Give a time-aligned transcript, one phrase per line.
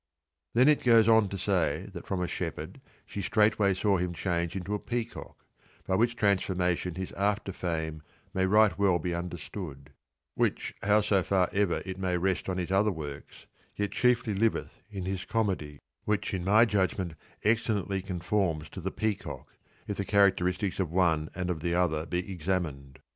[0.55, 4.55] Then it goes on to say that from a shepherd she straightway saw him change
[4.55, 5.45] into a peacock,
[5.85, 8.01] by which transformation his after fame
[8.33, 9.91] may right well be under stood,
[10.33, 13.45] which how far so ever it may rest on his other 1 06 works
[13.75, 17.13] yet chiefly liveth in his Comedy, which in my judgment
[17.43, 19.53] excellently conforms to the peacock,
[19.85, 22.97] if the characteristics of one and of the other be examined.